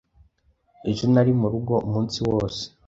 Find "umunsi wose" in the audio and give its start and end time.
1.87-2.63